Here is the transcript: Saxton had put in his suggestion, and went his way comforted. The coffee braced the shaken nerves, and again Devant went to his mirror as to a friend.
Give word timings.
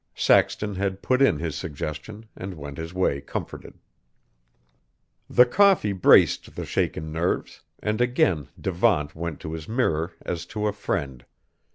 Saxton 0.15 0.73
had 0.73 1.03
put 1.03 1.21
in 1.21 1.37
his 1.37 1.53
suggestion, 1.55 2.25
and 2.35 2.55
went 2.55 2.79
his 2.79 2.91
way 2.91 3.21
comforted. 3.21 3.75
The 5.29 5.45
coffee 5.45 5.91
braced 5.91 6.55
the 6.55 6.65
shaken 6.65 7.11
nerves, 7.11 7.61
and 7.77 8.01
again 8.01 8.47
Devant 8.59 9.13
went 9.13 9.39
to 9.41 9.53
his 9.53 9.69
mirror 9.69 10.13
as 10.25 10.47
to 10.47 10.65
a 10.65 10.73
friend. 10.73 11.23